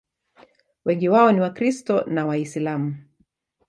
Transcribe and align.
Wengi 0.85 1.09
wao 1.09 1.31
ni 1.31 1.39
Wakristo 1.41 2.03
na 2.07 2.25
Waislamu. 2.25 2.95